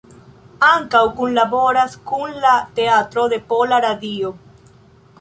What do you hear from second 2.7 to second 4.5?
Teatro de Pola Radio.